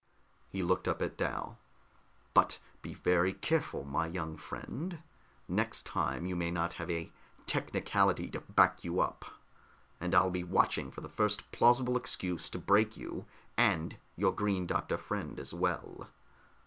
He 0.49 0.63
looked 0.63 0.87
up 0.87 0.99
at 1.03 1.15
Dal. 1.15 1.59
"But 2.33 2.57
be 2.81 2.95
very 2.95 3.33
careful, 3.33 3.83
my 3.85 4.07
young 4.07 4.35
friend. 4.35 4.97
Next 5.47 5.85
time 5.85 6.25
you 6.25 6.35
may 6.35 6.49
not 6.49 6.73
have 6.81 6.89
a 6.89 7.11
technicality 7.45 8.27
to 8.31 8.41
back 8.41 8.83
you 8.83 8.99
up, 8.99 9.25
and 9.99 10.15
I'll 10.15 10.31
be 10.31 10.43
watching 10.43 10.89
for 10.89 11.01
the 11.01 11.07
first 11.07 11.51
plausible 11.51 11.97
excuse 11.97 12.49
to 12.49 12.57
break 12.57 12.97
you, 12.97 13.27
and 13.55 13.95
your 14.15 14.31
Green 14.31 14.65
Doctor 14.65 14.97
friend 14.97 15.39
as 15.39 15.53
well. 15.53 16.09